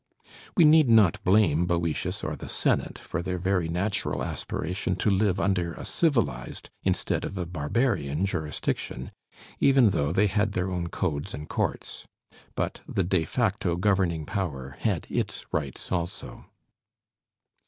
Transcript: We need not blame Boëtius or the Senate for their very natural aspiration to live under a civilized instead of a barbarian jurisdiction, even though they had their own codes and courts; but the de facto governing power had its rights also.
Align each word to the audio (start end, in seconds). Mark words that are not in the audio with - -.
We 0.57 0.65
need 0.65 0.89
not 0.89 1.23
blame 1.23 1.67
Boëtius 1.67 2.23
or 2.23 2.35
the 2.35 2.49
Senate 2.49 2.97
for 2.97 3.21
their 3.21 3.37
very 3.37 3.69
natural 3.69 4.23
aspiration 4.23 4.95
to 4.95 5.11
live 5.11 5.39
under 5.39 5.73
a 5.73 5.85
civilized 5.85 6.71
instead 6.81 7.23
of 7.23 7.37
a 7.37 7.45
barbarian 7.45 8.25
jurisdiction, 8.25 9.11
even 9.59 9.91
though 9.91 10.11
they 10.11 10.25
had 10.25 10.53
their 10.53 10.71
own 10.71 10.87
codes 10.87 11.35
and 11.35 11.47
courts; 11.47 12.07
but 12.55 12.81
the 12.87 13.03
de 13.03 13.25
facto 13.25 13.75
governing 13.75 14.25
power 14.25 14.75
had 14.79 15.05
its 15.07 15.45
rights 15.53 15.91
also. 15.91 16.45